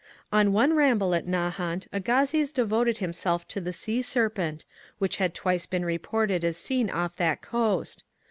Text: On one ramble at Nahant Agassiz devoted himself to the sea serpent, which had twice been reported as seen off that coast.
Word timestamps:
On 0.31 0.51
one 0.51 0.73
ramble 0.73 1.13
at 1.13 1.27
Nahant 1.27 1.87
Agassiz 1.93 2.51
devoted 2.51 2.97
himself 2.97 3.47
to 3.49 3.61
the 3.61 3.71
sea 3.71 4.01
serpent, 4.01 4.65
which 4.97 5.17
had 5.17 5.35
twice 5.35 5.67
been 5.67 5.85
reported 5.85 6.43
as 6.43 6.57
seen 6.57 6.89
off 6.89 7.15
that 7.17 7.43
coast. 7.43 8.03